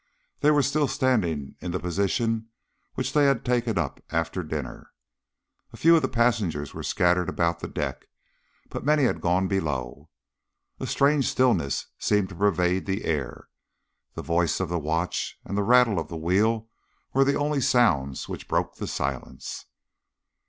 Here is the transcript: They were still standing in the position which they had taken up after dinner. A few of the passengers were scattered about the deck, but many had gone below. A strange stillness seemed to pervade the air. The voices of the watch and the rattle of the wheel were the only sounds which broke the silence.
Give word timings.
They 0.39 0.49
were 0.49 0.63
still 0.63 0.87
standing 0.87 1.57
in 1.59 1.69
the 1.69 1.79
position 1.79 2.47
which 2.95 3.13
they 3.13 3.25
had 3.25 3.45
taken 3.45 3.77
up 3.77 4.03
after 4.09 4.41
dinner. 4.41 4.89
A 5.73 5.77
few 5.77 5.95
of 5.95 6.01
the 6.01 6.07
passengers 6.07 6.73
were 6.73 6.81
scattered 6.81 7.29
about 7.29 7.59
the 7.59 7.67
deck, 7.67 8.07
but 8.69 8.83
many 8.83 9.03
had 9.03 9.21
gone 9.21 9.47
below. 9.47 10.09
A 10.79 10.87
strange 10.87 11.27
stillness 11.27 11.85
seemed 11.99 12.29
to 12.29 12.35
pervade 12.35 12.87
the 12.87 13.05
air. 13.05 13.47
The 14.15 14.23
voices 14.23 14.59
of 14.61 14.69
the 14.69 14.79
watch 14.79 15.37
and 15.45 15.55
the 15.55 15.61
rattle 15.61 15.99
of 15.99 16.07
the 16.07 16.17
wheel 16.17 16.67
were 17.13 17.23
the 17.23 17.35
only 17.37 17.61
sounds 17.61 18.27
which 18.27 18.47
broke 18.47 18.77
the 18.77 18.87
silence. 18.87 19.65